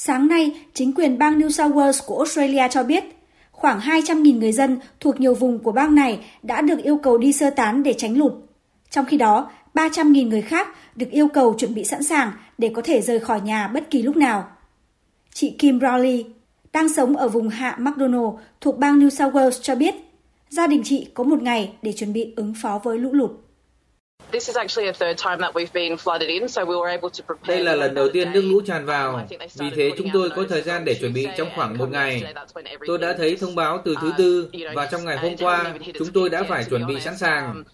[0.00, 3.04] Sáng nay, chính quyền bang New South Wales của Australia cho biết
[3.50, 7.32] khoảng 200.000 người dân thuộc nhiều vùng của bang này đã được yêu cầu đi
[7.32, 8.32] sơ tán để tránh lụt.
[8.90, 12.82] Trong khi đó, 300.000 người khác được yêu cầu chuẩn bị sẵn sàng để có
[12.84, 14.48] thể rời khỏi nhà bất kỳ lúc nào.
[15.32, 16.24] Chị Kim Rowley,
[16.72, 19.94] đang sống ở vùng hạ McDonald thuộc bang New South Wales cho biết,
[20.48, 23.30] gia đình chị có một ngày để chuẩn bị ứng phó với lũ lụt.
[27.46, 30.62] Đây là lần đầu tiên nước lũ tràn vào, vì thế chúng tôi có thời
[30.62, 32.34] gian để chuẩn bị trong khoảng một ngày.
[32.86, 36.30] Tôi đã thấy thông báo từ thứ tư và trong ngày hôm qua chúng tôi
[36.30, 37.64] đã phải chuẩn bị sẵn sàng.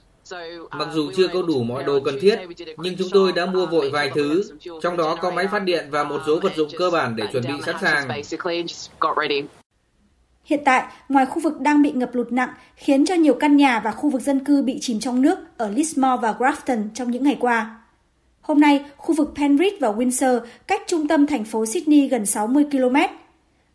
[0.70, 2.38] Mặc dù chưa có đủ mọi đồ cần thiết,
[2.76, 4.42] nhưng chúng tôi đã mua vội vài thứ,
[4.82, 7.45] trong đó có máy phát điện và một số vật dụng cơ bản để chuẩn
[7.46, 8.09] bị sẵn sàng.
[10.44, 13.80] Hiện tại, ngoài khu vực đang bị ngập lụt nặng, khiến cho nhiều căn nhà
[13.80, 17.22] và khu vực dân cư bị chìm trong nước ở Lismore và Grafton trong những
[17.22, 17.80] ngày qua.
[18.40, 22.64] Hôm nay, khu vực Penrith và Windsor cách trung tâm thành phố Sydney gần 60
[22.70, 22.96] km.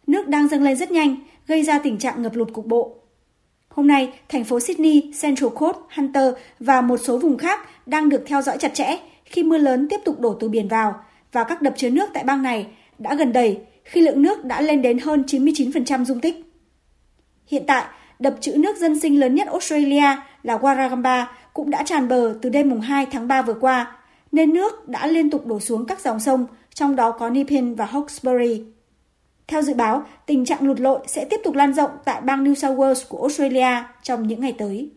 [0.07, 1.15] Nước đang dâng lên rất nhanh,
[1.47, 2.95] gây ra tình trạng ngập lụt cục bộ.
[3.69, 8.23] Hôm nay, thành phố Sydney, Central Coast, Hunter và một số vùng khác đang được
[8.27, 10.95] theo dõi chặt chẽ khi mưa lớn tiếp tục đổ từ biển vào
[11.31, 12.67] và các đập chứa nước tại bang này
[12.99, 16.48] đã gần đầy khi lượng nước đã lên đến hơn 99% dung tích.
[17.49, 17.85] Hiện tại,
[18.19, 20.05] đập trữ nước dân sinh lớn nhất Australia
[20.43, 23.95] là Warragamba cũng đã tràn bờ từ đêm mùng 2 tháng 3 vừa qua,
[24.31, 27.85] nên nước đã liên tục đổ xuống các dòng sông, trong đó có Nepean và
[27.85, 28.63] Hawkesbury.
[29.47, 32.53] Theo dự báo, tình trạng lụt lội sẽ tiếp tục lan rộng tại bang New
[32.53, 34.89] South Wales của Australia trong những ngày tới.